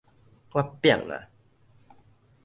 [0.49, 1.29] 我砰啊